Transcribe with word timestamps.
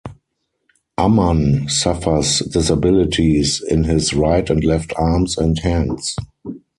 Ammann 0.97 1.69
suffers 1.69 2.39
disabilities 2.39 3.59
in 3.61 3.83
his 3.83 4.15
right 4.15 4.49
and 4.49 4.63
left 4.63 4.93
arms 4.97 5.37
and 5.37 5.59
hands. 5.59 6.15